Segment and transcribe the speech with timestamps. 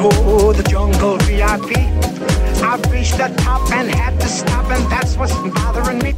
[0.00, 1.76] was ooh, the jungle VIP.
[2.62, 6.12] I've reached the top and had to stop, and that's what's bothering me.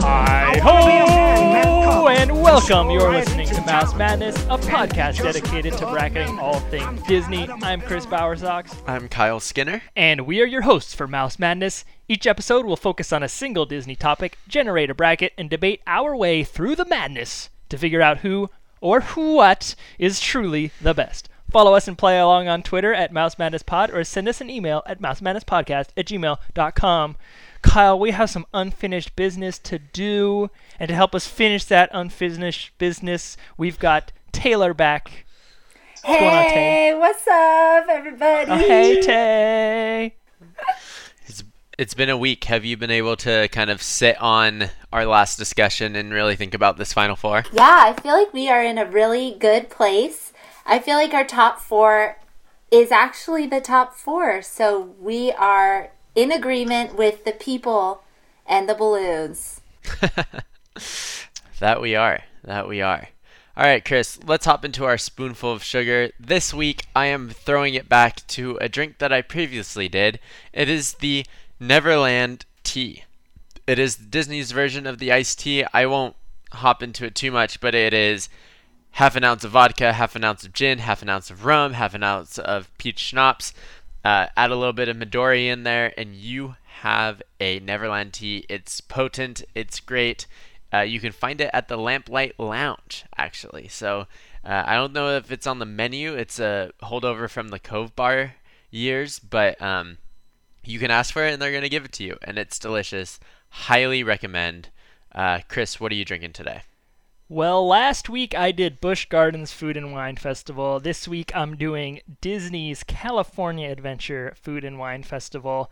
[0.00, 2.90] Hi ho and welcome.
[2.90, 7.48] You're listening to Mouse Madness, a podcast dedicated to bracketing all things Disney.
[7.62, 9.82] I'm Chris Bowersox, I'm Kyle Skinner.
[9.96, 11.84] and we are your hosts for Mouse Madness.
[12.08, 16.14] Each episode will focus on a single Disney topic, generate a bracket, and debate our
[16.16, 21.28] way through the madness to figure out who or what is truly the best.
[21.52, 24.48] Follow us and play along on Twitter at Mouse Madness Pod or send us an
[24.48, 27.16] email at mousemadnesspodcast at gmail.com.
[27.60, 30.48] Kyle, we have some unfinished business to do,
[30.80, 35.26] and to help us finish that unfinished business, we've got Taylor back.
[36.02, 36.54] What's going on, Tay?
[36.54, 38.50] Hey, what's up, everybody?
[38.50, 40.14] Oh, hey, Tay.
[41.26, 41.44] It's,
[41.78, 42.44] it's been a week.
[42.44, 46.54] Have you been able to kind of sit on our last discussion and really think
[46.54, 47.44] about this Final Four?
[47.52, 50.32] Yeah, I feel like we are in a really good place.
[50.64, 52.18] I feel like our top four
[52.70, 54.42] is actually the top four.
[54.42, 58.02] So we are in agreement with the people
[58.46, 59.60] and the balloons.
[61.62, 62.24] That we are.
[62.42, 63.06] That we are.
[63.56, 66.10] All right, Chris, let's hop into our spoonful of sugar.
[66.18, 70.18] This week, I am throwing it back to a drink that I previously did.
[70.52, 71.24] It is the
[71.60, 73.04] Neverland tea.
[73.64, 75.64] It is Disney's version of the iced tea.
[75.72, 76.16] I won't
[76.50, 78.28] hop into it too much, but it is
[78.92, 81.74] half an ounce of vodka, half an ounce of gin, half an ounce of rum,
[81.74, 83.52] half an ounce of peach schnapps.
[84.04, 88.44] Uh, add a little bit of Midori in there, and you have a Neverland tea.
[88.48, 90.26] It's potent, it's great.
[90.74, 93.68] Uh, you can find it at the Lamplight Lounge, actually.
[93.68, 94.06] So
[94.44, 96.14] uh, I don't know if it's on the menu.
[96.14, 98.34] It's a holdover from the Cove Bar
[98.70, 99.98] years, but um,
[100.64, 103.20] you can ask for it, and they're gonna give it to you, and it's delicious.
[103.50, 104.70] Highly recommend.
[105.14, 106.62] Uh, Chris, what are you drinking today?
[107.32, 110.78] Well, last week I did Busch Gardens Food and Wine Festival.
[110.78, 115.70] This week I'm doing Disney's California Adventure Food and Wine Festival.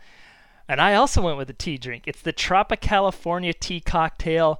[0.67, 2.05] And I also went with a tea drink.
[2.07, 4.59] It's the Tropicalifornia Tea Cocktail,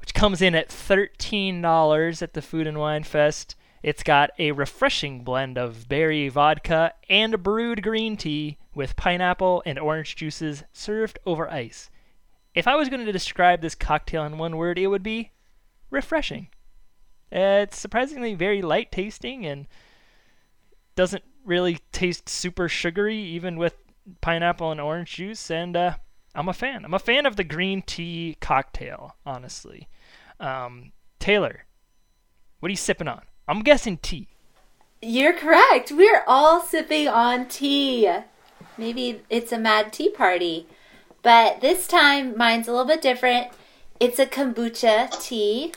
[0.00, 3.56] which comes in at $13 at the Food and Wine Fest.
[3.82, 9.78] It's got a refreshing blend of berry vodka and brewed green tea with pineapple and
[9.78, 11.88] orange juices served over ice.
[12.54, 15.30] If I was going to describe this cocktail in one word, it would be
[15.94, 16.48] refreshing.
[17.32, 19.66] It's surprisingly very light tasting and
[20.94, 23.76] doesn't really taste super sugary, even with
[24.20, 25.50] pineapple and orange juice.
[25.50, 25.94] And uh,
[26.34, 26.84] I'm a fan.
[26.84, 29.88] I'm a fan of the green tea cocktail, honestly.
[30.38, 31.64] Um, Taylor,
[32.60, 33.22] what are you sipping on?
[33.48, 34.28] I'm guessing tea.
[35.02, 35.92] You're correct.
[35.92, 38.10] We're all sipping on tea.
[38.78, 40.66] Maybe it's a mad tea party.
[41.22, 43.48] But this time, mine's a little bit different.
[44.00, 45.72] It's a kombucha tea.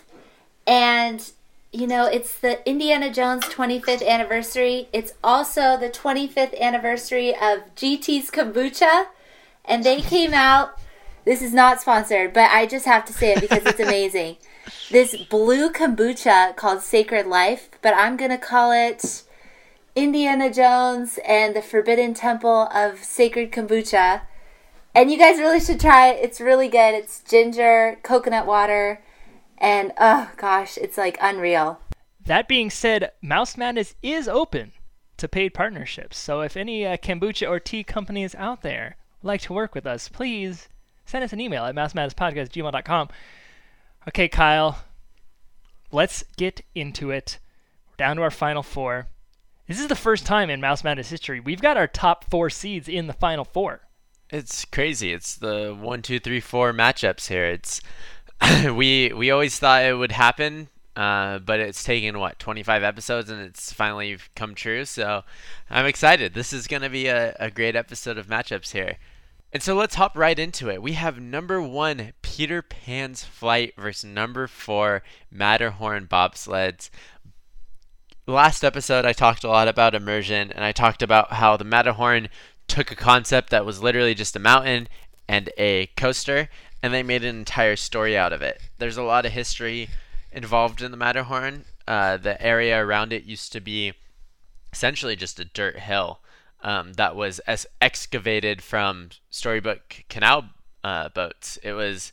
[0.67, 1.31] And,
[1.71, 4.89] you know, it's the Indiana Jones 25th anniversary.
[4.91, 9.07] It's also the 25th anniversary of GT's Kombucha.
[9.63, 10.77] And they came out.
[11.25, 14.37] This is not sponsored, but I just have to say it because it's amazing.
[14.91, 19.23] this blue kombucha called Sacred Life, but I'm going to call it
[19.95, 24.21] Indiana Jones and the Forbidden Temple of Sacred Kombucha.
[24.95, 26.23] And you guys really should try it.
[26.23, 26.93] It's really good.
[26.93, 29.01] It's ginger, coconut water,
[29.57, 31.79] and oh gosh, it's like unreal.
[32.25, 34.73] That being said, Mouse Madness is open
[35.17, 36.17] to paid partnerships.
[36.17, 39.85] So if any uh, kombucha or tea companies out there would like to work with
[39.85, 40.67] us, please
[41.05, 43.09] send us an email at mousemadnesspodcast@gmail.com.
[44.07, 44.83] Okay, Kyle,
[45.91, 47.39] let's get into it.
[47.89, 49.07] We're down to our final four.
[49.67, 52.87] This is the first time in Mouse Madness history we've got our top four seeds
[52.87, 53.81] in the final four.
[54.29, 55.13] It's crazy.
[55.13, 57.45] It's the one, two, three, four matchups here.
[57.45, 57.81] It's
[58.73, 63.41] we we always thought it would happen, uh, but it's taken what 25 episodes and
[63.41, 64.85] it's finally come true.
[64.85, 65.23] So
[65.69, 66.33] I'm excited.
[66.33, 68.97] This is gonna be a, a great episode of matchups here.
[69.53, 70.81] And so let's hop right into it.
[70.81, 76.89] We have number one Peter Pan's Flight versus number four Matterhorn bobsleds.
[78.27, 82.27] Last episode, I talked a lot about immersion, and I talked about how the Matterhorn
[82.67, 84.89] took a concept that was literally just a mountain
[85.29, 86.49] and a coaster,
[86.81, 88.61] and they made an entire story out of it.
[88.77, 89.89] There's a lot of history
[90.31, 91.65] involved in the Matterhorn.
[91.87, 93.93] Uh, the area around it used to be
[94.71, 96.19] essentially just a dirt hill
[96.61, 100.49] um, that was es- excavated from storybook canal
[100.83, 101.57] uh, boats.
[101.63, 102.11] It was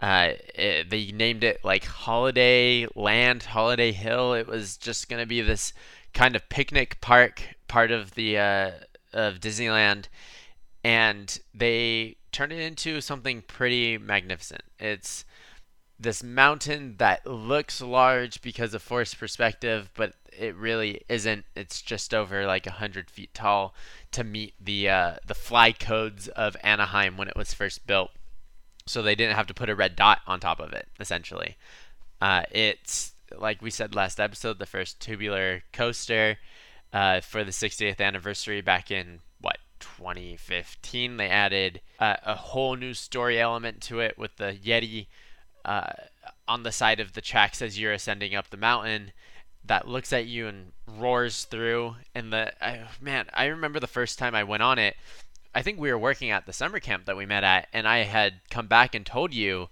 [0.00, 4.34] uh, it, they named it like Holiday Land, Holiday Hill.
[4.34, 5.72] It was just gonna be this
[6.14, 8.70] kind of picnic park part of the uh,
[9.12, 10.06] of Disneyland,
[10.82, 14.62] and they turned it into something pretty magnificent.
[14.78, 15.24] It's
[15.98, 21.44] this mountain that looks large because of forced perspective, but it really isn't.
[21.54, 23.74] It's just over like hundred feet tall
[24.12, 28.10] to meet the uh, the fly codes of Anaheim when it was first built.
[28.86, 30.88] So they didn't have to put a red dot on top of it.
[30.98, 31.56] Essentially,
[32.20, 36.38] uh, it's like we said last episode, the first tubular coaster
[36.92, 39.20] uh, for the 60th anniversary back in
[39.80, 41.16] 2015.
[41.16, 45.06] They added uh, a whole new story element to it with the Yeti
[45.64, 45.92] uh,
[46.46, 49.12] on the side of the tracks as you're ascending up the mountain
[49.64, 51.96] that looks at you and roars through.
[52.14, 54.96] And the I, man, I remember the first time I went on it.
[55.54, 57.98] I think we were working at the summer camp that we met at, and I
[57.98, 59.68] had come back and told you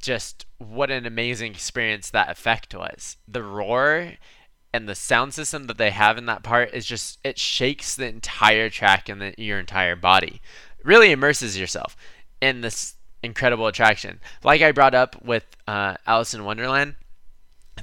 [0.00, 3.16] just what an amazing experience that effect was.
[3.26, 4.14] The roar
[4.78, 8.06] and the sound system that they have in that part is just it shakes the
[8.06, 10.40] entire track and your entire body.
[10.84, 11.96] Really immerses yourself
[12.40, 14.20] in this incredible attraction.
[14.44, 16.94] Like I brought up with uh, Alice in Wonderland,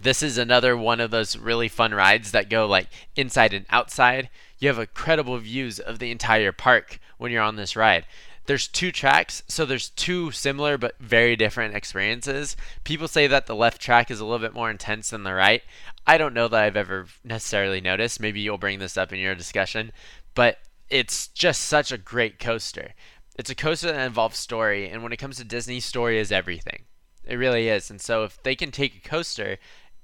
[0.02, 2.88] this is another one of those really fun rides that go like
[3.18, 4.30] inside and outside.
[4.58, 8.06] You have incredible views of the entire park when you're on this ride.
[8.46, 12.56] There's two tracks, so there's two similar but very different experiences.
[12.84, 15.64] People say that the left track is a little bit more intense than the right.
[16.06, 18.20] I don't know that I've ever necessarily noticed.
[18.20, 19.92] Maybe you'll bring this up in your discussion,
[20.36, 20.60] but
[20.90, 22.94] it's just such a great coaster.
[23.38, 26.84] It's a coaster that involves story, and when it comes to Disney, story is everything.
[27.26, 27.90] It really is.
[27.90, 29.58] And so if they can take a coaster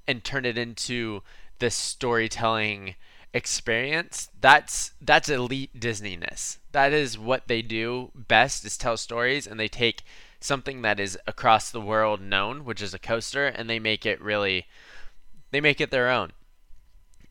[0.08, 1.22] and turn it into
[1.60, 2.96] this storytelling
[3.34, 6.58] experience, that's that's elite Disneyness.
[6.72, 10.04] That is what they do best is tell stories and they take
[10.40, 14.22] something that is across the world known, which is a coaster, and they make it
[14.22, 14.66] really
[15.52, 16.32] they make it their own.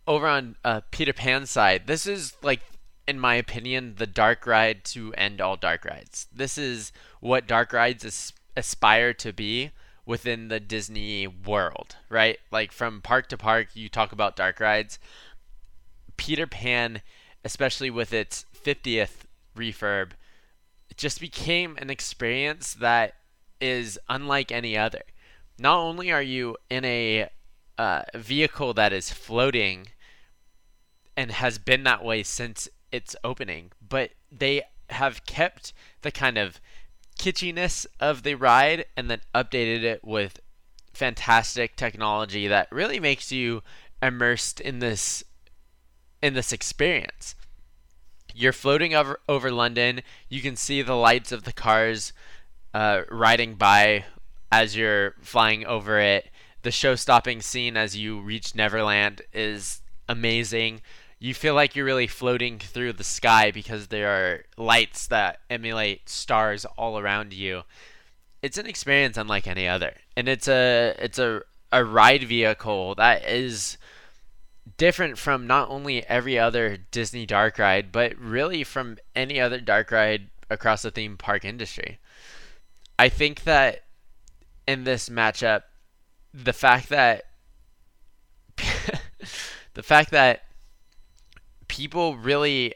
[0.07, 2.61] Over on uh, Peter Pan's side, this is like
[3.07, 6.29] in my opinion, the dark ride to end all dark rides.
[6.33, 9.73] This is what dark rides as- aspire to be
[10.07, 12.39] within the Disney world, right?
[12.51, 14.99] Like from park to park, you talk about dark rides.
[16.21, 17.01] Peter Pan,
[17.47, 19.25] especially with its 50th
[19.57, 20.11] refurb,
[20.95, 23.15] just became an experience that
[23.59, 25.01] is unlike any other.
[25.59, 27.31] Not only are you in a
[27.79, 29.87] uh, vehicle that is floating
[31.17, 36.61] and has been that way since its opening, but they have kept the kind of
[37.19, 40.39] kitschiness of the ride and then updated it with
[40.93, 43.63] fantastic technology that really makes you
[44.03, 45.25] immersed in this
[46.23, 47.35] in this experience.
[48.35, 50.03] You're floating over over London.
[50.29, 52.13] You can see the lights of the cars
[52.73, 54.05] uh, riding by
[54.53, 56.31] as you're flying over it.
[56.63, 60.83] The show-stopping scene as you reach Neverland is amazing
[61.21, 66.09] you feel like you're really floating through the sky because there are lights that emulate
[66.09, 67.63] stars all around you.
[68.43, 73.29] It's an experience unlike any other, and it's a it's a a ride vehicle that
[73.29, 73.77] is
[74.81, 79.91] different from not only every other Disney dark ride, but really from any other dark
[79.91, 81.99] ride across the theme park industry.
[82.99, 83.85] I think that
[84.67, 85.65] in this matchup,
[86.33, 87.25] the fact that
[89.75, 90.45] the fact that
[91.69, 92.73] people really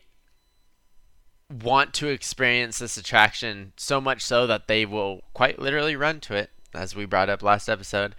[1.51, 6.35] want to experience this attraction so much so that they will quite literally run to
[6.35, 8.15] it as we brought up last episode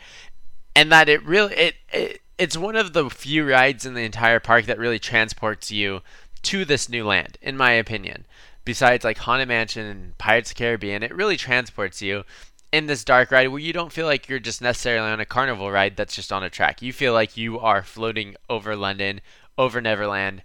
[0.76, 4.40] and that it really it, it it's one of the few rides in the entire
[4.40, 6.02] park that really transports you
[6.42, 8.26] to this new land in my opinion
[8.64, 12.24] besides like haunted mansion and pirates of the caribbean it really transports you
[12.72, 15.72] in this dark ride where you don't feel like you're just necessarily on a carnival
[15.72, 19.22] ride that's just on a track you feel like you are floating over london
[19.58, 20.42] over neverland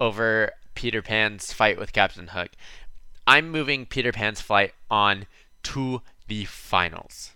[0.00, 2.50] over Peter Pan's fight with Captain Hook.
[3.26, 5.26] I'm moving Peter Pan's flight on
[5.64, 7.32] to the finals.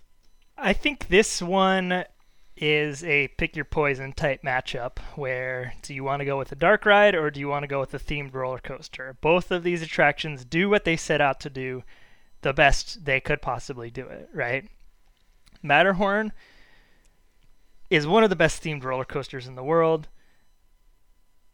[0.57, 2.03] I think this one
[2.61, 6.55] is a pick your poison type matchup where do you want to go with a
[6.55, 9.15] dark ride or do you want to go with a themed roller coaster?
[9.21, 11.83] Both of these attractions do what they set out to do
[12.41, 14.69] the best they could possibly do it, right?
[15.61, 16.33] Matterhorn
[17.89, 20.07] is one of the best themed roller coasters in the world.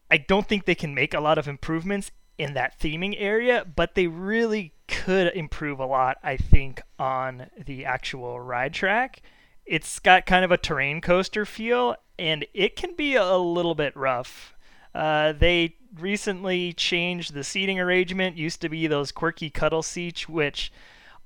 [0.09, 3.95] I don't think they can make a lot of improvements in that theming area, but
[3.95, 9.21] they really could improve a lot, I think, on the actual ride track.
[9.65, 13.95] It's got kind of a terrain coaster feel, and it can be a little bit
[13.95, 14.53] rough.
[14.93, 18.37] Uh, they recently changed the seating arrangement.
[18.37, 20.71] Used to be those quirky cuddle seats, which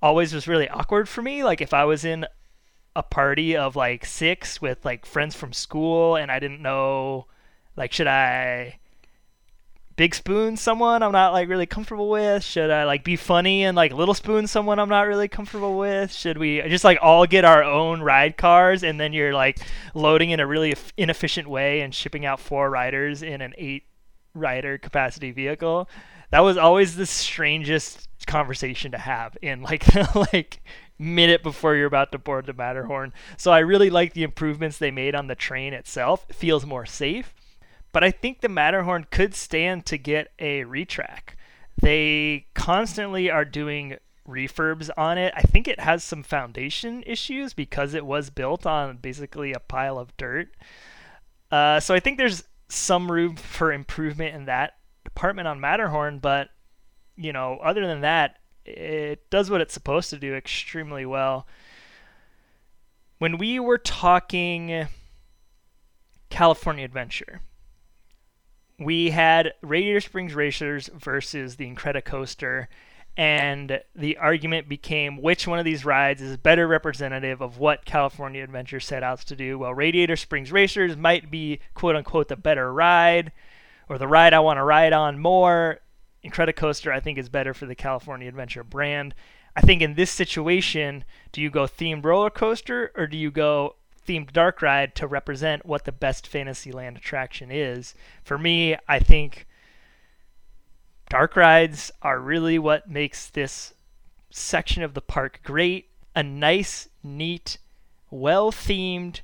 [0.02, 1.44] always was really awkward for me.
[1.44, 2.26] Like if I was in
[2.96, 7.28] a party of like six with like friends from school and I didn't know
[7.76, 8.80] like, should I
[10.00, 12.42] big spoon someone I'm not like really comfortable with?
[12.42, 16.14] Should I like be funny and like little spoon someone I'm not really comfortable with?
[16.14, 19.60] Should we just like all get our own ride cars and then you're like
[19.94, 23.88] loading in a really inefficient way and shipping out four riders in an eight
[24.34, 25.90] rider capacity vehicle?
[26.32, 29.84] That was always the strangest conversation to have in like
[30.32, 30.62] like
[30.98, 33.12] minute before you're about to board the Matterhorn.
[33.36, 36.26] So I really like the improvements they made on the train itself.
[36.30, 37.34] It feels more safe.
[37.92, 41.36] But I think the Matterhorn could stand to get a retrack.
[41.82, 45.34] They constantly are doing refurbs on it.
[45.36, 49.98] I think it has some foundation issues because it was built on basically a pile
[49.98, 50.50] of dirt.
[51.52, 56.50] Uh, so I think there's some room for improvement in that department on Matterhorn, but
[57.16, 61.48] you know, other than that, it does what it's supposed to do extremely well.
[63.18, 64.88] When we were talking
[66.30, 67.42] California Adventure,
[68.80, 72.68] we had Radiator Springs Racers versus the Incredicoaster,
[73.18, 78.42] and the argument became which one of these rides is better representative of what California
[78.42, 79.60] Adventure set out to do.
[79.60, 83.34] Well, Radiator Springs Racers might be quote unquote the better ride,
[83.90, 85.82] or the ride I want to ride on more.
[86.24, 89.14] Incredicoaster, I think, is better for the California Adventure brand.
[89.56, 93.76] I think in this situation, do you go themed roller coaster or do you go
[94.00, 97.94] themed dark ride to represent what the best Fantasyland attraction is?
[98.24, 99.48] For me, I think
[101.10, 103.74] dark rides are really what makes this
[104.30, 105.90] section of the park great.
[106.16, 107.58] A nice, neat,
[108.10, 109.22] well themed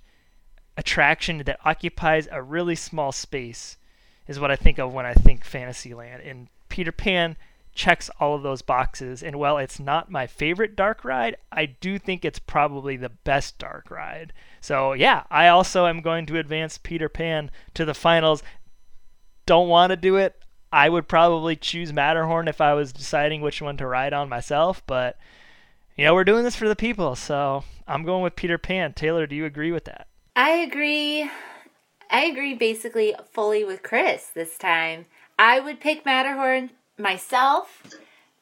[0.77, 3.77] attraction that occupies a really small space
[4.27, 6.21] is what I think of when I think Fantasyland.
[6.23, 7.37] And Peter Pan
[7.73, 9.21] checks all of those boxes.
[9.21, 13.59] And while it's not my favorite dark ride, I do think it's probably the best
[13.59, 14.33] dark ride.
[14.65, 18.41] So, yeah, I also am going to advance Peter Pan to the finals.
[19.45, 20.41] Don't want to do it.
[20.73, 24.81] I would probably choose Matterhorn if I was deciding which one to ride on myself,
[24.87, 25.19] but
[25.95, 28.93] you know, we're doing this for the people, so I'm going with Peter Pan.
[28.93, 30.07] Taylor, do you agree with that?
[30.35, 31.29] I agree.
[32.09, 35.05] I agree basically fully with Chris this time.
[35.37, 37.83] I would pick Matterhorn myself,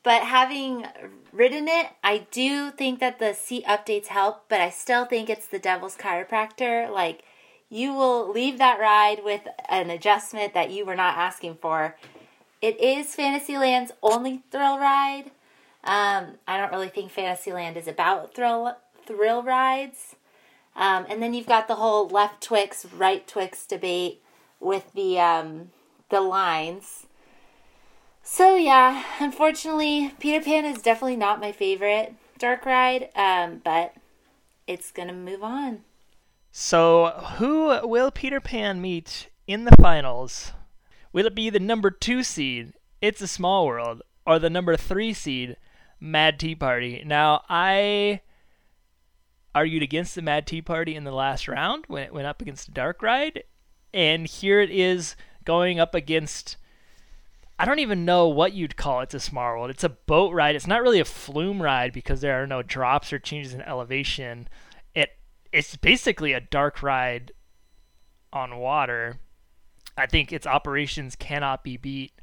[0.04, 0.86] but having
[1.32, 5.48] ridden it, I do think that the seat updates help, but I still think it's
[5.48, 6.92] the devil's chiropractor.
[6.92, 7.24] Like,
[7.70, 11.96] you will leave that ride with an adjustment that you were not asking for.
[12.62, 15.32] It is Fantasyland's only thrill ride.
[15.84, 20.16] Um, I don't really think Fantasyland is about thrill thrill rides.
[20.76, 24.22] Um, and then you've got the whole left Twix, right Twix debate
[24.60, 25.72] with the um,
[26.10, 27.06] the lines.
[28.26, 33.94] So yeah, unfortunately, Peter Pan is definitely not my favorite dark ride, um, but
[34.66, 35.84] it's gonna move on.
[36.52, 40.54] So who will Peter Pan meet in the finals?
[41.12, 45.14] Will it be the number two seed, It's a Small World, or the number three
[45.14, 45.58] seed,
[46.00, 47.04] Mad Tea Party?
[47.06, 48.22] Now I
[49.54, 52.74] argued against the Mad Tea Party in the last round when it went up against
[52.74, 53.44] Dark Ride,
[53.94, 56.56] and here it is going up against
[57.60, 59.14] I don't even know what you'd call it.
[59.14, 59.70] A small world.
[59.70, 60.56] It's a boat ride.
[60.56, 64.48] It's not really a flume ride because there are no drops or changes in elevation.
[64.96, 65.12] It
[65.52, 67.32] it's basically a dark ride
[68.32, 69.20] on water.
[69.98, 72.14] I think its operations cannot be beat.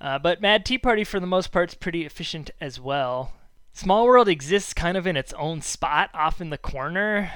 [0.00, 3.34] Uh, but Mad Tea Party, for the most part, is pretty efficient as well.
[3.72, 7.30] Small World exists kind of in its own spot off in the corner.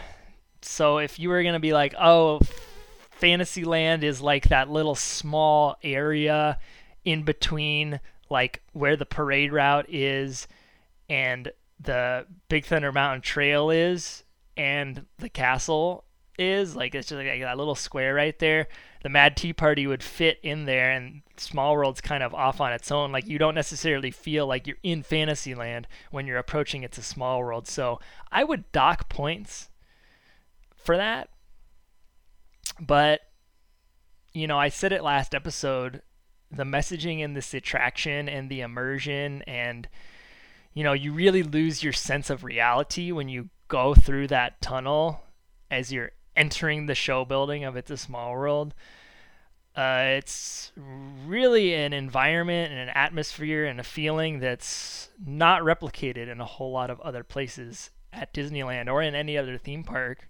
[0.62, 2.40] So if you were going to be like, oh,
[3.12, 6.58] Fantasyland is like that little small area
[7.06, 10.46] in between like where the parade route is
[11.08, 14.24] and the Big Thunder Mountain Trail is
[14.56, 16.04] and the castle
[16.38, 18.66] is like it's just like that little square right there.
[19.02, 22.72] The mad tea party would fit in there and small world's kind of off on
[22.72, 23.12] its own.
[23.12, 27.38] Like you don't necessarily feel like you're in fantasyland when you're approaching it's a small
[27.38, 27.68] world.
[27.68, 28.00] So
[28.32, 29.70] i would dock points
[30.74, 31.28] for that.
[32.80, 33.20] But
[34.32, 36.02] you know, I said it last episode,
[36.50, 39.88] the messaging in this attraction and the immersion and
[40.76, 45.22] you know, you really lose your sense of reality when you go through that tunnel
[45.70, 48.74] as you're entering the show building of It's a Small World.
[49.74, 50.72] Uh, it's
[51.26, 56.72] really an environment and an atmosphere and a feeling that's not replicated in a whole
[56.72, 60.28] lot of other places at Disneyland or in any other theme park.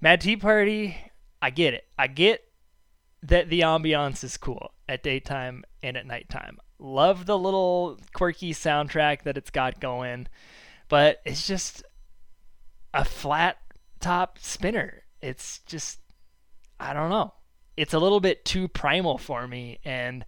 [0.00, 0.96] Mad Tea Party,
[1.40, 1.86] I get it.
[1.96, 2.44] I get
[3.22, 6.58] that the ambiance is cool at daytime and at nighttime.
[6.78, 10.26] Love the little quirky soundtrack that it's got going,
[10.88, 11.84] but it's just
[12.92, 13.58] a flat
[14.00, 15.04] top spinner.
[15.20, 16.00] It's just
[16.80, 17.32] I don't know.
[17.76, 20.24] It's a little bit too primal for me and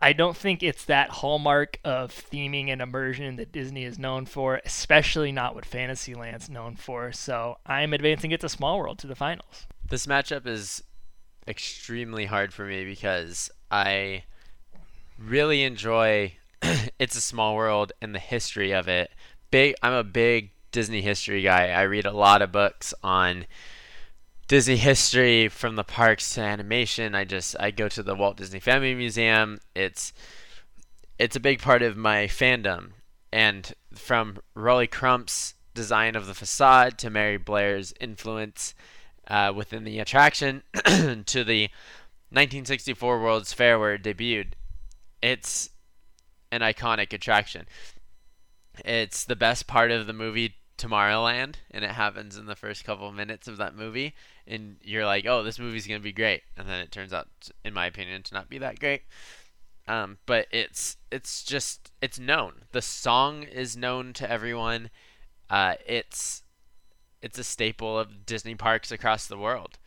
[0.00, 4.60] I don't think it's that hallmark of theming and immersion that Disney is known for,
[4.62, 7.12] especially not what Fantasyland's known for.
[7.12, 9.66] So I'm advancing it to Small World to the finals.
[9.88, 10.82] This matchup is
[11.48, 14.24] extremely hard for me because I
[15.18, 16.32] really enjoy
[16.98, 19.10] It's a Small World and the history of it.
[19.50, 21.68] Big I'm a big Disney history guy.
[21.70, 23.46] I read a lot of books on
[24.48, 27.14] Disney history from the parks to animation.
[27.14, 29.60] I just I go to the Walt Disney Family Museum.
[29.74, 30.12] It's
[31.18, 32.90] it's a big part of my fandom.
[33.32, 38.74] And from Rolly Crump's design of the facade to Mary Blair's influence
[39.28, 41.68] uh, within the attraction to the
[42.30, 44.52] 1964 World's Fair where it debuted,
[45.22, 45.70] it's
[46.50, 47.66] an iconic attraction.
[48.84, 53.08] It's the best part of the movie Tomorrowland, and it happens in the first couple
[53.08, 54.14] of minutes of that movie,
[54.46, 57.28] and you're like, "Oh, this movie's gonna be great," and then it turns out,
[57.64, 59.04] in my opinion, to not be that great.
[59.88, 62.64] Um, but it's it's just it's known.
[62.72, 64.90] The song is known to everyone.
[65.48, 66.42] Uh, it's
[67.26, 69.78] it's a staple of Disney parks across the world.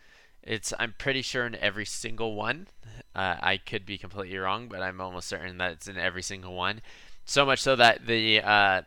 [0.44, 2.68] It's I'm pretty sure in every single one.
[3.16, 6.54] Uh, I could be completely wrong, but I'm almost certain that it's in every single
[6.54, 6.82] one.
[7.24, 8.82] So much so that the uh,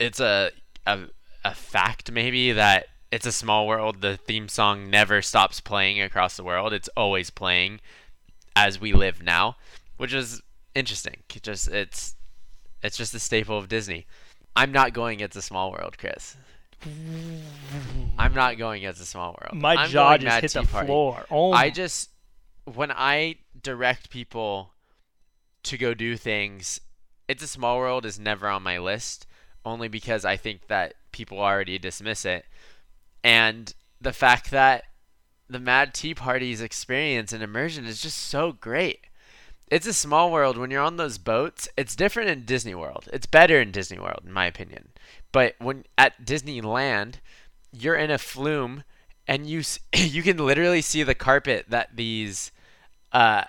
[0.00, 0.50] it's a,
[0.84, 0.98] a
[1.44, 4.00] a fact maybe that it's a small world.
[4.00, 6.72] The theme song never stops playing across the world.
[6.72, 7.80] It's always playing
[8.56, 9.56] as we live now,
[9.96, 10.42] which is
[10.74, 11.22] interesting.
[11.32, 12.16] It just it's
[12.82, 14.06] it's just a staple of Disney.
[14.56, 16.36] I'm not going It's a Small World, Chris.
[16.86, 19.60] I'm not going as a Small World.
[19.60, 20.86] My I'm jaw just hit Tea the Party.
[20.86, 21.26] floor.
[21.30, 22.10] Oh, I just
[22.64, 24.72] when I direct people
[25.64, 26.80] to go do things,
[27.26, 29.26] it's a small world is never on my list
[29.64, 32.46] only because I think that people already dismiss it.
[33.22, 34.84] And the fact that
[35.48, 39.00] the Mad Tea Party's experience and immersion is just so great.
[39.70, 41.68] It's a small world when you're on those boats.
[41.76, 43.08] It's different in Disney World.
[43.12, 44.88] It's better in Disney World in my opinion.
[45.32, 47.16] But when at Disneyland,
[47.72, 48.84] you're in a flume
[49.26, 49.62] and you
[49.94, 52.50] you can literally see the carpet that these
[53.12, 53.44] uh,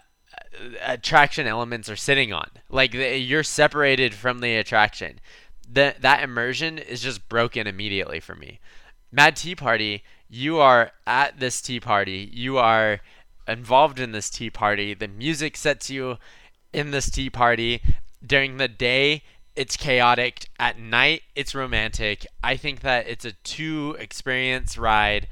[0.85, 2.49] attraction elements are sitting on.
[2.69, 5.19] Like the, you're separated from the attraction.
[5.71, 8.59] That that immersion is just broken immediately for me.
[9.11, 12.29] Mad Tea Party, you are at this tea party.
[12.31, 12.99] You are
[13.47, 14.93] involved in this tea party.
[14.93, 16.17] The music sets you
[16.71, 17.81] in this tea party.
[18.25, 19.23] During the day,
[19.59, 20.47] it's chaotic.
[20.57, 22.25] At night, it's romantic.
[22.41, 25.27] I think that it's a two experience ride.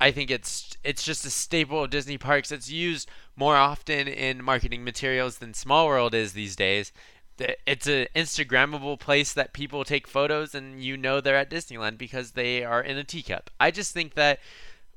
[0.00, 2.50] I think it's it's just a staple of Disney parks.
[2.50, 6.90] It's used more often in marketing materials than Small World is these days.
[7.38, 12.30] It's an Instagrammable place that people take photos and you know they're at Disneyland because
[12.30, 13.50] they are in a teacup.
[13.60, 14.40] I just think that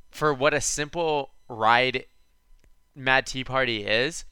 [0.10, 2.06] for what a simple ride
[2.96, 4.24] Mad Tea Party is,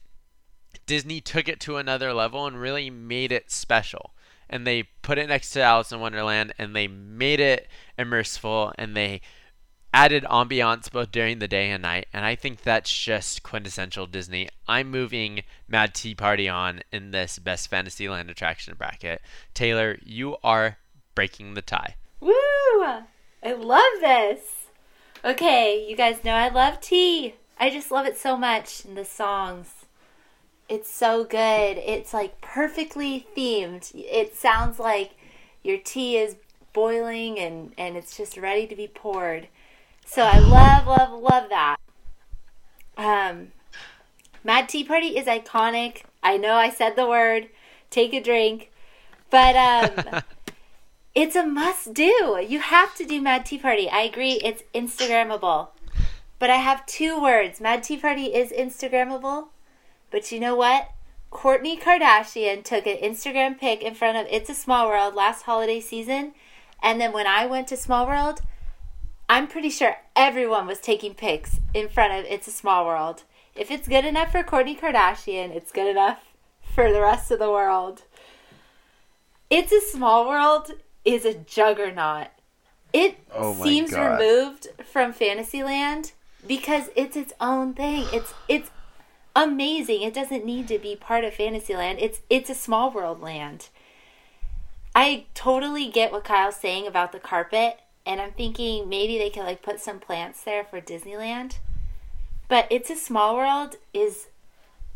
[0.86, 4.14] Disney took it to another level and really made it special.
[4.50, 8.96] And they put it next to Alice in Wonderland and they made it immersive and
[8.96, 9.20] they
[9.92, 12.06] added ambiance both during the day and night.
[12.12, 14.48] And I think that's just quintessential Disney.
[14.66, 19.20] I'm moving Mad Tea Party on in this Best Fantasyland attraction bracket.
[19.54, 20.78] Taylor, you are
[21.14, 21.96] breaking the tie.
[22.20, 22.32] Woo!
[23.42, 24.66] I love this.
[25.24, 27.34] Okay, you guys know I love tea.
[27.58, 29.77] I just love it so much in the songs.
[30.68, 31.78] It's so good.
[31.78, 33.90] It's like perfectly themed.
[33.94, 35.12] It sounds like
[35.62, 36.36] your tea is
[36.74, 39.48] boiling and and it's just ready to be poured.
[40.04, 41.76] So I love love love that.
[42.98, 43.52] Um
[44.44, 46.02] Mad Tea Party is iconic.
[46.22, 47.48] I know I said the word.
[47.90, 48.70] Take a drink.
[49.30, 50.22] But um
[51.14, 52.44] it's a must do.
[52.46, 53.88] You have to do Mad Tea Party.
[53.88, 54.40] I agree.
[54.44, 55.68] It's Instagrammable.
[56.38, 57.58] But I have two words.
[57.58, 59.48] Mad Tea Party is Instagrammable.
[60.10, 60.90] But you know what?
[61.30, 65.80] Kourtney Kardashian took an Instagram pic in front of It's a Small World last holiday
[65.80, 66.32] season.
[66.82, 68.40] And then when I went to Small World,
[69.28, 73.24] I'm pretty sure everyone was taking pics in front of It's a Small World.
[73.54, 76.20] If it's good enough for Kourtney Kardashian, it's good enough
[76.74, 78.04] for the rest of the world.
[79.50, 80.70] It's a Small World
[81.04, 82.28] is a juggernaut.
[82.92, 84.18] It Oh seems God.
[84.18, 86.12] removed from Fantasyland
[86.46, 88.06] because it's its own thing.
[88.12, 88.70] It's it's
[89.38, 90.02] amazing.
[90.02, 91.98] It doesn't need to be part of Fantasyland.
[92.00, 93.68] It's it's a small world land.
[94.94, 99.44] I totally get what Kyle's saying about the carpet, and I'm thinking maybe they could
[99.44, 101.58] like put some plants there for Disneyland.
[102.48, 104.26] But it's a small world is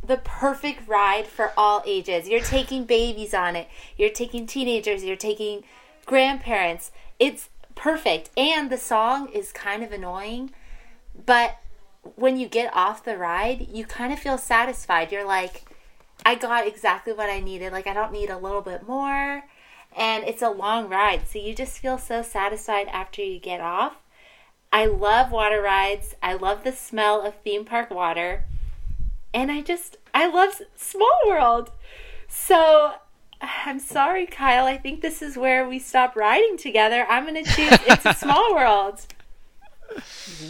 [0.05, 2.28] the perfect ride for all ages.
[2.28, 3.68] You're taking babies on it.
[3.96, 5.05] You're taking teenagers.
[5.05, 5.62] You're taking
[6.05, 6.90] grandparents.
[7.20, 8.31] It's perfect.
[8.37, 10.50] And the song is kind of annoying,
[11.26, 11.59] but
[12.02, 15.12] when you get off the ride, you kind of feel satisfied.
[15.12, 15.64] You're like,
[16.24, 17.72] I got exactly what I needed.
[17.72, 19.44] Like I don't need a little bit more.
[19.96, 23.96] And it's a long ride, so you just feel so satisfied after you get off.
[24.72, 26.14] I love water rides.
[26.22, 28.44] I love the smell of theme park water.
[29.34, 31.70] And I just I love Small World.
[32.26, 32.94] So
[33.42, 34.64] I'm sorry, Kyle.
[34.64, 37.04] I think this is where we stop riding together.
[37.08, 39.00] I'm going to choose It's a Small World.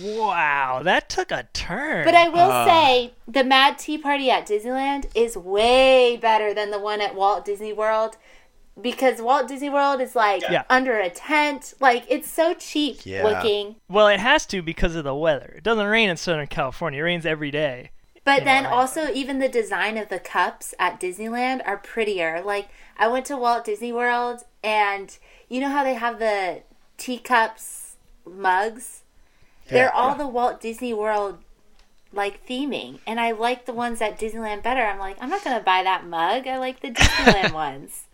[0.02, 2.04] Wow, that took a turn.
[2.04, 2.64] But I will uh.
[2.66, 7.44] say the Mad Tea Party at Disneyland is way better than the one at Walt
[7.44, 8.16] Disney World
[8.80, 10.64] because Walt Disney World is like Yeah.
[10.70, 11.74] under a tent.
[11.80, 13.22] Like it's so cheap Yeah.
[13.24, 13.76] looking.
[13.88, 15.54] well, it has to because of the weather.
[15.58, 17.00] It doesn't rain in Southern California.
[17.00, 17.90] It rains every day.
[18.24, 18.72] But Yeah, then right.
[18.72, 22.40] also even the design of the cups at Disneyland are prettier.
[22.44, 25.16] Like I went to Walt Disney World and
[25.48, 26.62] you know how they have the
[26.96, 29.01] teacups mugs?
[29.72, 31.38] They're all the Walt Disney World
[32.12, 32.98] like theming.
[33.06, 34.82] And I like the ones at Disneyland better.
[34.82, 36.46] I'm like, I'm not gonna buy that mug.
[36.46, 38.04] I like the Disneyland ones.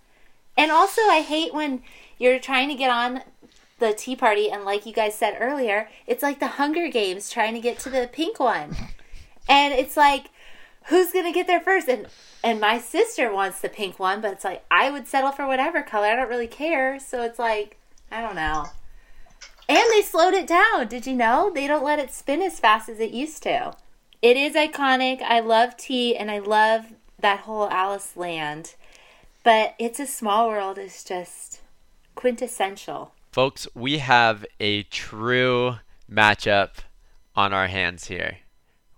[0.57, 1.83] And also I hate when
[2.19, 3.23] you're trying to get on
[3.79, 7.55] the tea party and like you guys said earlier, it's like the Hunger Games trying
[7.55, 8.75] to get to the pink one
[9.49, 10.31] and it's like
[10.85, 12.07] who's gonna get there first and
[12.45, 15.83] and my sister wants the pink one but it's like i would settle for whatever
[15.83, 17.77] color i don't really care so it's like
[18.13, 18.67] i don't know
[19.69, 20.89] and they slowed it down.
[20.89, 21.51] Did you know?
[21.55, 23.75] They don't let it spin as fast as it used to.
[24.23, 25.23] It is iconic.
[25.23, 26.87] I love tea and i love
[27.21, 28.75] that whole alice land.
[29.45, 31.61] But it's a small world is just
[32.15, 33.13] quintessential.
[33.31, 35.77] Folks, we have a true
[36.11, 36.79] matchup
[37.37, 38.39] on our hands here.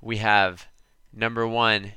[0.00, 0.66] We have
[1.12, 1.92] number one,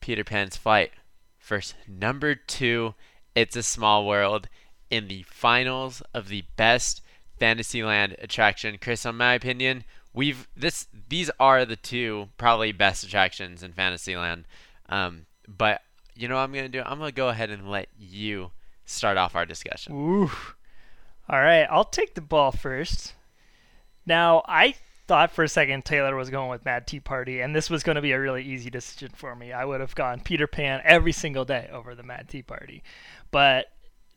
[0.00, 0.92] Peter Pan's Flight,
[1.40, 2.94] versus number two,
[3.34, 4.48] It's a Small World,
[4.90, 7.00] in the finals of the best
[7.38, 8.78] Fantasyland attraction.
[8.80, 14.44] Chris, in my opinion, we've this these are the two probably best attractions in Fantasyland.
[14.88, 15.82] Um, but
[16.14, 16.82] you know what I'm gonna do?
[16.84, 18.50] I'm gonna go ahead and let you
[18.84, 19.94] start off our discussion.
[19.94, 20.30] Ooh.
[21.28, 23.14] All right, I'll take the ball first.
[24.06, 24.76] Now, I
[25.08, 27.96] thought for a second Taylor was going with Mad Tea Party, and this was going
[27.96, 29.52] to be a really easy decision for me.
[29.52, 32.84] I would have gone Peter Pan every single day over the Mad Tea Party.
[33.32, 33.66] But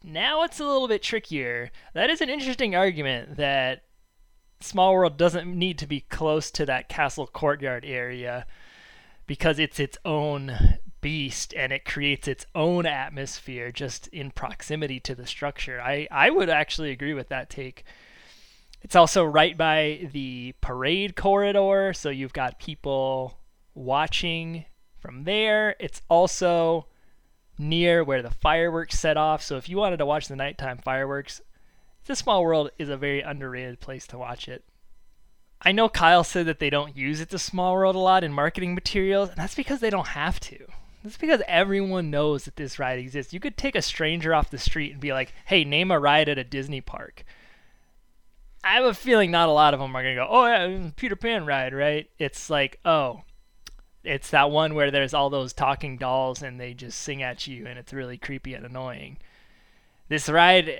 [0.03, 1.71] now it's a little bit trickier.
[1.93, 3.83] That is an interesting argument that
[4.61, 8.45] Small World doesn't need to be close to that castle courtyard area
[9.25, 15.15] because it's its own beast and it creates its own atmosphere just in proximity to
[15.15, 15.81] the structure.
[15.81, 17.85] I, I would actually agree with that take.
[18.81, 23.39] It's also right by the parade corridor, so you've got people
[23.73, 24.65] watching
[24.97, 25.75] from there.
[25.79, 26.87] It's also
[27.59, 31.41] near where the fireworks set off, so if you wanted to watch the nighttime fireworks,
[32.05, 34.63] The Small World is a very underrated place to watch it.
[35.61, 38.31] I know Kyle said that they don't use It's a Small World a lot in
[38.31, 40.65] marketing materials, and that's because they don't have to.
[41.03, 43.33] That's because everyone knows that this ride exists.
[43.33, 46.29] You could take a stranger off the street and be like, hey, name a ride
[46.29, 47.23] at a Disney park.
[48.63, 51.15] I have a feeling not a lot of them are to go, oh, yeah, Peter
[51.15, 52.09] Pan ride, right?
[52.19, 53.21] It's like, oh,
[54.03, 57.67] it's that one where there's all those talking dolls and they just sing at you
[57.67, 59.17] and it's really creepy and annoying.
[60.07, 60.79] This ride,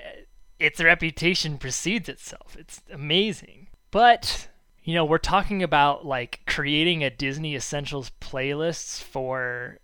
[0.58, 2.56] its reputation precedes itself.
[2.58, 3.68] It's amazing.
[3.90, 4.48] But,
[4.82, 9.78] you know, we're talking about like creating a Disney Essentials playlists for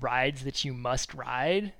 [0.00, 1.72] rides that you must ride.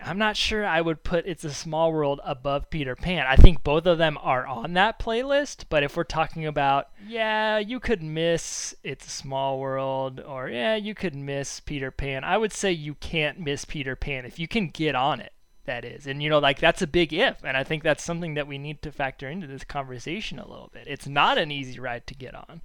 [0.00, 3.26] I'm not sure I would put It's a Small World above Peter Pan.
[3.26, 7.58] I think both of them are on that playlist, but if we're talking about, yeah,
[7.58, 12.38] you could miss It's a Small World, or yeah, you could miss Peter Pan, I
[12.38, 15.32] would say you can't miss Peter Pan if you can get on it,
[15.66, 16.06] that is.
[16.06, 18.58] And, you know, like that's a big if, and I think that's something that we
[18.58, 20.86] need to factor into this conversation a little bit.
[20.86, 22.62] It's not an easy ride to get on.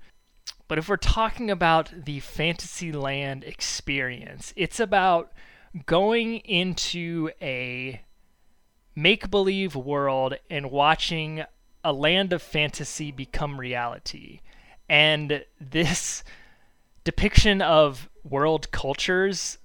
[0.68, 5.32] But if we're talking about the Fantasyland experience, it's about
[5.86, 8.01] going into a
[8.95, 11.43] make believe world and watching
[11.84, 14.41] a land of fantasy become reality.
[14.89, 16.23] And this
[17.03, 19.58] depiction of world cultures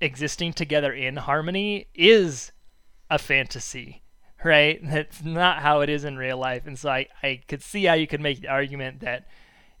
[0.00, 2.50] existing together in harmony is
[3.10, 4.02] a fantasy,
[4.42, 4.80] right?
[4.84, 6.66] That's not how it is in real life.
[6.66, 9.26] And so I, I could see how you could make the argument that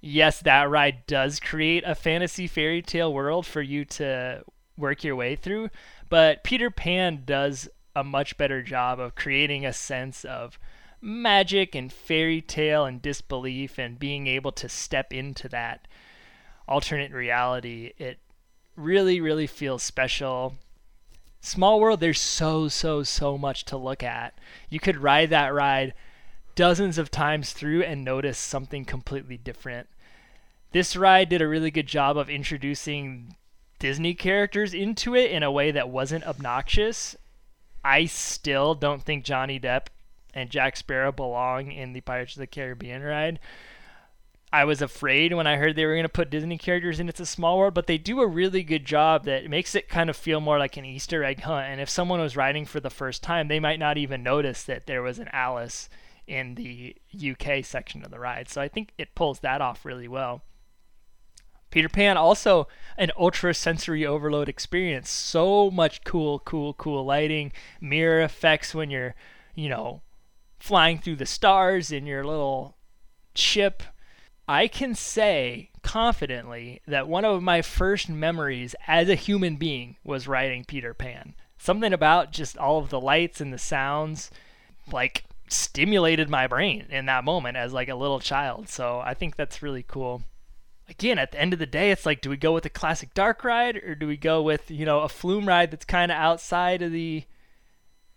[0.00, 4.44] yes, that ride does create a fantasy fairy tale world for you to
[4.76, 5.70] work your way through,
[6.08, 10.58] but Peter Pan does a much better job of creating a sense of
[11.00, 15.86] magic and fairy tale and disbelief and being able to step into that
[16.68, 17.92] alternate reality.
[17.98, 18.18] It
[18.76, 20.54] really, really feels special.
[21.40, 24.38] Small World, there's so, so, so much to look at.
[24.70, 25.92] You could ride that ride
[26.54, 29.88] dozens of times through and notice something completely different.
[30.70, 33.36] This ride did a really good job of introducing
[33.82, 37.16] Disney characters into it in a way that wasn't obnoxious,
[37.82, 39.88] I still don't think Johnny Depp
[40.32, 43.40] and Jack Sparrow belong in the Pirates of the Caribbean ride.
[44.52, 47.18] I was afraid when I heard they were going to put Disney characters in It's
[47.18, 50.16] a Small World, but they do a really good job that makes it kind of
[50.16, 51.66] feel more like an Easter egg hunt.
[51.66, 54.86] And if someone was riding for the first time, they might not even notice that
[54.86, 55.88] there was an Alice
[56.28, 58.48] in the UK section of the ride.
[58.48, 60.42] So I think it pulls that off really well.
[61.72, 65.10] Peter Pan also an ultra sensory overload experience.
[65.10, 69.16] So much cool, cool, cool lighting, mirror effects when you're,
[69.56, 70.02] you know,
[70.60, 72.76] flying through the stars in your little
[73.34, 73.82] ship
[74.48, 80.28] I can say confidently that one of my first memories as a human being was
[80.28, 81.34] riding Peter Pan.
[81.58, 84.30] Something about just all of the lights and the sounds
[84.90, 88.68] like stimulated my brain in that moment as like a little child.
[88.68, 90.22] So I think that's really cool.
[90.88, 93.14] Again, at the end of the day, it's like, do we go with the classic
[93.14, 96.16] dark ride or do we go with, you know, a flume ride that's kind of
[96.16, 97.24] outside of the,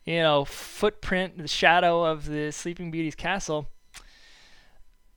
[0.03, 3.67] you know, footprint, the shadow of the Sleeping Beauty's castle?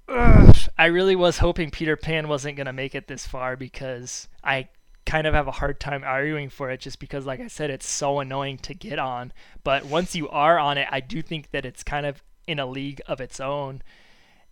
[0.08, 4.28] Ugh, I really was hoping Peter Pan wasn't going to make it this far because
[4.44, 4.68] I
[5.04, 7.88] kind of have a hard time arguing for it just because, like I said, it's
[7.88, 9.32] so annoying to get on.
[9.64, 12.66] But once you are on it, I do think that it's kind of in a
[12.66, 13.82] league of its own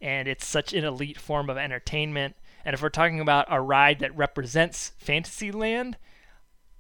[0.00, 2.36] and it's such an elite form of entertainment.
[2.66, 5.96] And if we're talking about a ride that represents Fantasyland,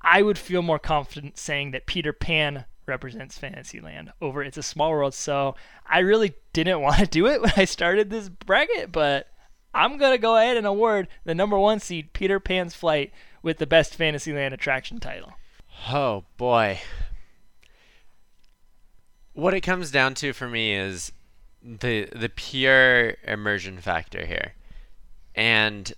[0.02, 4.90] I would feel more confident saying that Peter Pan represents Fantasyland over It's a Small
[4.90, 5.14] World.
[5.14, 5.54] So
[5.88, 9.28] I really didn't want to do it when I started this bracket, but
[9.72, 13.58] I'm going to go ahead and award the number one seed, Peter Pan's Flight, with
[13.58, 15.34] the best Fantasyland attraction title.
[15.88, 16.80] Oh, boy.
[19.34, 21.12] What it comes down to for me is
[21.62, 24.55] the the pure immersion factor here.
[25.36, 25.92] And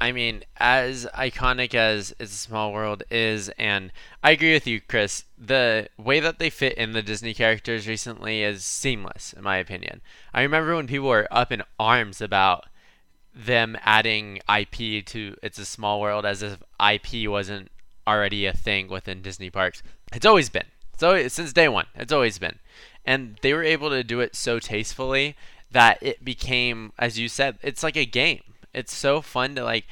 [0.00, 4.80] I mean, as iconic as It's a Small World is, and I agree with you,
[4.80, 9.58] Chris, the way that they fit in the Disney characters recently is seamless, in my
[9.58, 10.00] opinion.
[10.32, 12.64] I remember when people were up in arms about
[13.34, 17.70] them adding IP to It's a Small World as if IP wasn't
[18.06, 19.82] already a thing within Disney parks.
[20.14, 20.66] It's always been.
[20.98, 22.58] So since day one, it's always been.
[23.04, 25.36] And they were able to do it so tastefully
[25.72, 29.86] that it became, as you said, it's like a game it's so fun to like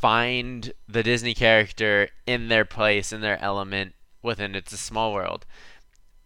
[0.00, 5.46] find the Disney character in their place, in their element within It's a Small World.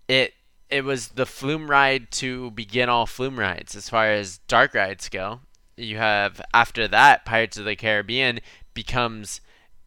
[0.09, 0.35] It
[0.71, 5.09] it was the flume ride to begin all flume rides as far as dark rides
[5.09, 5.41] go.
[5.77, 8.41] You have after that Pirates of the Caribbean
[8.75, 9.41] becomes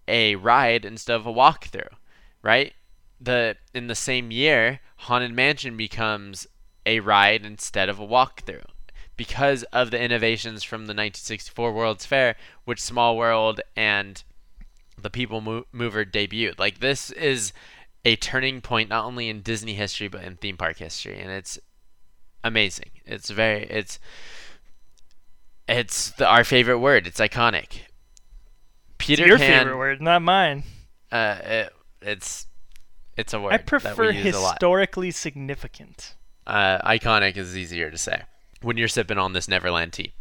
[0.07, 1.93] a ride instead of a walkthrough,
[2.43, 2.73] right?
[3.19, 6.47] The in the same year, Haunted Mansion becomes
[6.85, 8.65] a ride instead of a walkthrough
[9.17, 14.23] because of the innovations from the 1964 World's Fair, which Small World and
[14.97, 16.59] the People Mover debuted.
[16.59, 17.53] Like this is
[18.03, 21.59] a turning point not only in Disney history but in theme park history, and it's
[22.43, 22.91] amazing.
[23.05, 23.99] It's very it's
[25.67, 27.07] it's the, our favorite word.
[27.07, 27.79] It's iconic.
[28.97, 30.63] Peter it's your Pan, favorite word, not mine.
[31.11, 32.47] Uh, it, it's
[33.17, 33.53] it's a word.
[33.53, 36.15] I prefer historically significant.
[36.45, 38.21] Uh, iconic is easier to say
[38.65, 40.13] when you're sipping on this Neverland tea.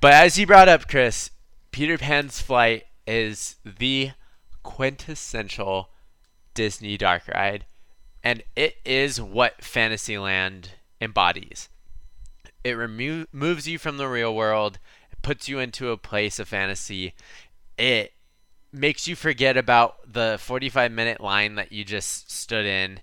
[0.00, 1.30] But as you brought up, Chris,
[1.72, 4.10] Peter Pan's Flight is the
[4.62, 5.90] quintessential
[6.54, 7.64] Disney dark ride,
[8.22, 11.68] and it is what Fantasyland embodies.
[12.62, 14.78] It remo- moves you from the real world,
[15.10, 17.14] it puts you into a place of fantasy.
[17.78, 18.12] It
[18.72, 23.00] makes you forget about the 45 minute line that you just stood in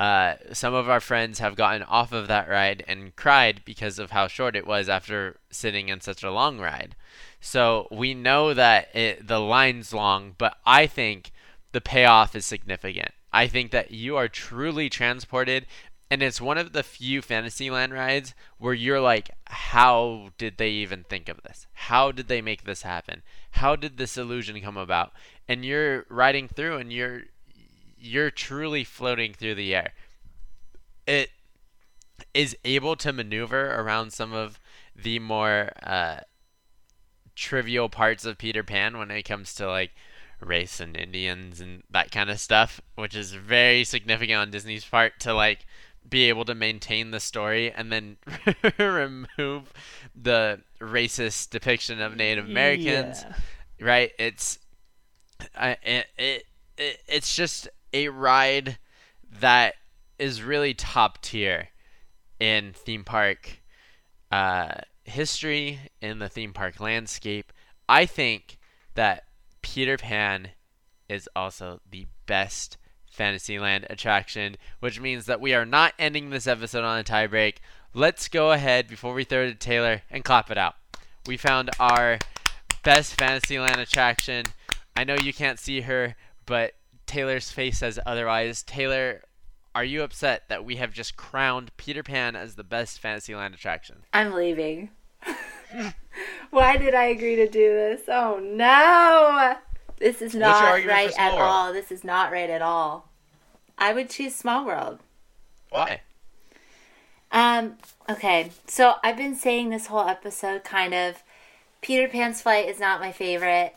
[0.00, 4.12] uh, some of our friends have gotten off of that ride and cried because of
[4.12, 6.96] how short it was after sitting in such a long ride.
[7.38, 11.32] So we know that it, the line's long, but I think
[11.72, 13.10] the payoff is significant.
[13.30, 15.66] I think that you are truly transported,
[16.10, 21.04] and it's one of the few Fantasyland rides where you're like, how did they even
[21.04, 21.66] think of this?
[21.74, 23.20] How did they make this happen?
[23.50, 25.12] How did this illusion come about?
[25.46, 27.24] And you're riding through, and you're
[28.00, 29.92] you're truly floating through the air.
[31.06, 31.30] It
[32.34, 34.60] is able to maneuver around some of
[34.94, 36.20] the more uh,
[37.34, 39.92] trivial parts of Peter Pan when it comes to like
[40.40, 45.20] race and Indians and that kind of stuff, which is very significant on Disney's part
[45.20, 45.66] to like
[46.08, 48.16] be able to maintain the story and then
[48.78, 49.72] remove
[50.14, 53.24] the racist depiction of Native Americans.
[53.26, 53.34] Yeah.
[53.86, 54.12] Right?
[54.18, 54.58] It's
[55.56, 56.44] I, it, it,
[56.76, 58.78] it it's just a ride
[59.40, 59.74] that
[60.18, 61.68] is really top tier
[62.38, 63.62] in theme park
[64.30, 64.72] uh,
[65.04, 67.52] history, in the theme park landscape.
[67.88, 68.58] I think
[68.94, 69.24] that
[69.62, 70.50] Peter Pan
[71.08, 72.76] is also the best
[73.10, 77.56] Fantasyland attraction, which means that we are not ending this episode on a tiebreak.
[77.92, 80.76] Let's go ahead before we throw it to Taylor and clap it out.
[81.26, 82.18] We found our
[82.84, 84.46] best Fantasyland attraction.
[84.96, 86.14] I know you can't see her,
[86.46, 86.74] but
[87.10, 88.62] Taylor's face says otherwise.
[88.62, 89.22] Taylor,
[89.74, 94.04] are you upset that we have just crowned Peter Pan as the best Fantasyland attraction?
[94.12, 94.90] I'm leaving.
[96.50, 98.02] Why did I agree to do this?
[98.06, 99.56] Oh no!
[99.98, 101.42] This is not right at World?
[101.42, 101.72] all.
[101.72, 103.10] This is not right at all.
[103.76, 105.00] I would choose Small World.
[105.70, 106.02] Why?
[107.32, 107.76] Um,
[108.08, 111.24] okay, so I've been saying this whole episode kind of
[111.80, 113.74] Peter Pan's flight is not my favorite.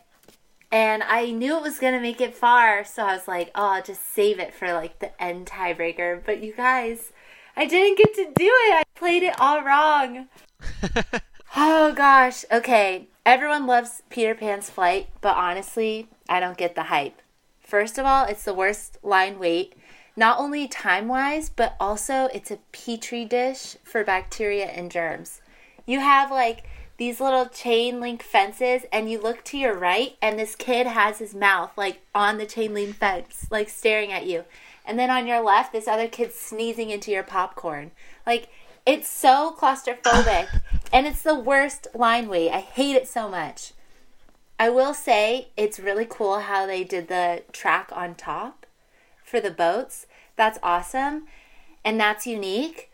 [0.74, 3.82] And I knew it was gonna make it far, so I was like, oh, I'll
[3.82, 6.20] just save it for like the end tiebreaker.
[6.26, 7.12] But you guys,
[7.56, 8.74] I didn't get to do it.
[8.74, 10.26] I played it all wrong.
[11.56, 12.44] Oh gosh.
[12.50, 13.06] Okay.
[13.24, 17.22] Everyone loves Peter Pan's flight, but honestly, I don't get the hype.
[17.60, 19.74] First of all, it's the worst line wait,
[20.16, 25.42] not only time wise, but also it's a petri dish for bacteria and germs.
[25.86, 26.64] You have like
[26.96, 31.18] these little chain link fences, and you look to your right, and this kid has
[31.18, 34.44] his mouth like on the chain link fence, like staring at you.
[34.86, 37.90] And then on your left, this other kid's sneezing into your popcorn.
[38.26, 38.48] Like,
[38.86, 40.60] it's so claustrophobic,
[40.92, 42.50] and it's the worst line wait.
[42.50, 43.72] I hate it so much.
[44.58, 48.66] I will say it's really cool how they did the track on top
[49.24, 50.06] for the boats.
[50.36, 51.24] That's awesome,
[51.84, 52.90] and that's unique.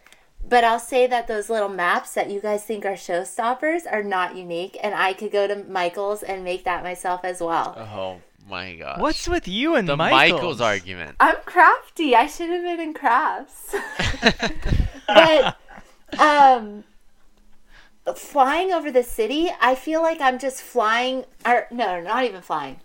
[0.49, 4.37] But I'll say that those little maps that you guys think are showstoppers are not
[4.37, 7.77] unique, and I could go to Michael's and make that myself as well.
[7.79, 8.99] Oh my gosh.
[8.99, 10.33] What's with you and the Michaels?
[10.33, 11.17] Michaels argument?
[11.21, 12.17] I'm crafty.
[12.17, 13.77] I should have been in crafts.
[15.07, 15.57] but
[16.19, 16.85] um
[18.17, 22.81] flying over the city, I feel like I'm just flying or no, not even flying.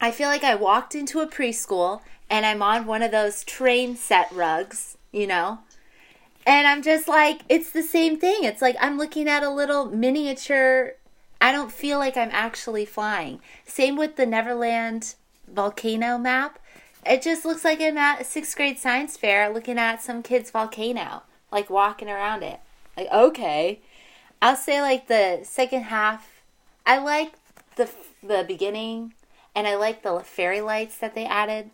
[0.00, 3.96] I feel like I walked into a preschool and I'm on one of those train
[3.96, 5.60] set rugs, you know?
[6.44, 8.44] And I'm just like, it's the same thing.
[8.44, 10.94] It's like I'm looking at a little miniature.
[11.40, 13.40] I don't feel like I'm actually flying.
[13.64, 15.14] Same with the Neverland
[15.48, 16.58] volcano map.
[17.04, 20.50] It just looks like I'm at a sixth grade science fair looking at some kid's
[20.50, 22.60] volcano, like walking around it.
[22.96, 23.80] Like, okay.
[24.40, 26.42] I'll say, like, the second half,
[26.84, 27.34] I like
[27.76, 27.88] the,
[28.22, 29.14] the beginning
[29.54, 31.70] and I like the fairy lights that they added.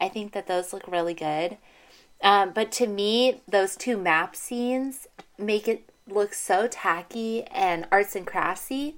[0.00, 1.58] I think that those look really good.
[2.22, 5.06] Um, but to me, those two map scenes
[5.38, 8.94] make it look so tacky and arts and craftsy.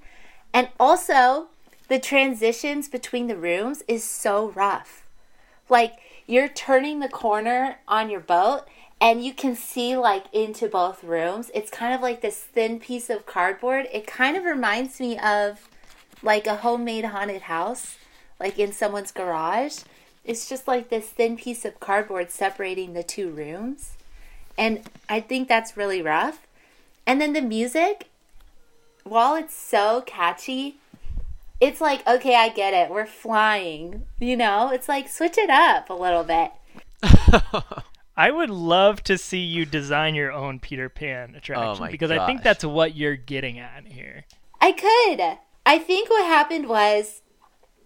[0.53, 1.47] And also,
[1.87, 5.05] the transitions between the rooms is so rough.
[5.69, 8.63] Like, you're turning the corner on your boat
[9.01, 11.49] and you can see like into both rooms.
[11.55, 13.87] It's kind of like this thin piece of cardboard.
[13.91, 15.67] It kind of reminds me of
[16.21, 17.97] like a homemade haunted house,
[18.39, 19.79] like in someone's garage.
[20.31, 23.97] It's just like this thin piece of cardboard separating the two rooms.
[24.57, 26.47] And I think that's really rough.
[27.05, 28.07] And then the music,
[29.03, 30.77] while it's so catchy,
[31.59, 32.89] it's like, okay, I get it.
[32.89, 34.03] We're flying.
[34.21, 36.53] You know, it's like switch it up a little bit.
[38.15, 42.09] I would love to see you design your own Peter Pan attraction Oh my because
[42.09, 44.23] I think that's what you're getting at here.
[44.61, 45.39] I could.
[45.65, 47.21] I think what happened was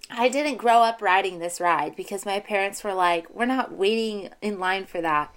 [0.10, 4.30] I didn't grow up riding this ride because my parents were like, we're not waiting
[4.42, 5.34] in line for that.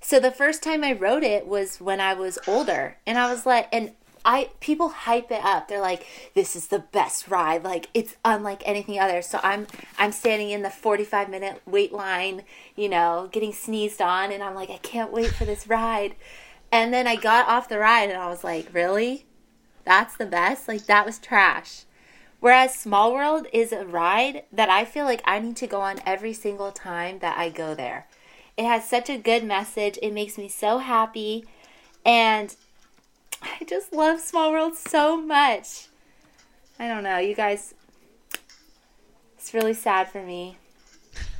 [0.00, 2.98] So the first time I rode it was when I was older.
[3.06, 3.92] And I was like, and
[4.24, 5.68] I people hype it up.
[5.68, 7.64] They're like, this is the best ride.
[7.64, 9.22] Like it's unlike anything other.
[9.22, 9.66] So I'm
[9.98, 12.42] I'm standing in the 45 minute wait line,
[12.76, 16.14] you know, getting sneezed on and I'm like, I can't wait for this ride.
[16.70, 19.26] And then I got off the ride and I was like, really?
[19.84, 20.68] That's the best?
[20.68, 21.84] Like that was trash.
[22.42, 26.00] Whereas Small World is a ride that I feel like I need to go on
[26.04, 28.08] every single time that I go there.
[28.56, 29.96] It has such a good message.
[30.02, 31.44] It makes me so happy.
[32.04, 32.52] And
[33.42, 35.86] I just love Small World so much.
[36.80, 37.74] I don't know, you guys.
[39.38, 40.56] It's really sad for me.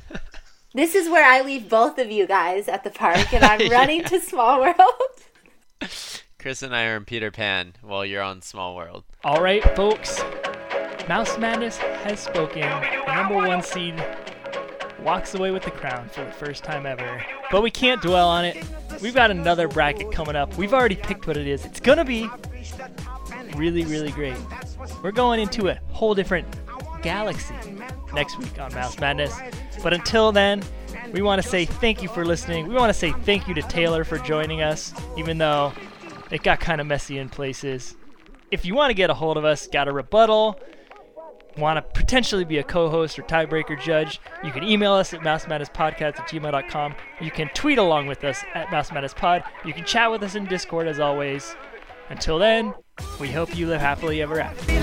[0.75, 4.05] This is where I leave both of you guys at the park, and I'm running
[4.05, 5.91] to Small World.
[6.39, 9.03] Chris and I are in Peter Pan while you're on Small World.
[9.23, 10.23] All right, folks.
[11.07, 12.61] Mouse Madness has spoken.
[12.61, 14.01] The number one seed
[15.01, 17.21] walks away with the crown for the first time ever.
[17.51, 18.63] But we can't dwell on it.
[19.01, 20.55] We've got another bracket coming up.
[20.57, 21.65] We've already picked what it is.
[21.65, 22.29] It's gonna be
[23.55, 24.37] really, really great.
[25.01, 26.47] We're going into a whole different
[27.01, 27.53] galaxy
[28.13, 29.37] next week on Mouse Madness.
[29.83, 30.63] But until then,
[31.11, 32.67] we want to say thank you for listening.
[32.67, 35.73] We want to say thank you to Taylor for joining us, even though
[36.31, 37.95] it got kind of messy in places.
[38.51, 40.59] If you want to get a hold of us, got a rebuttal,
[41.57, 46.01] want to potentially be a co-host or tiebreaker judge, you can email us at mousemadnesspodcast
[46.01, 46.95] at gmail.com.
[47.21, 49.43] You can tweet along with us at mousemadnesspod.
[49.65, 51.55] You can chat with us in Discord as always.
[52.09, 52.73] Until then,
[53.19, 54.73] we hope you live happily ever after.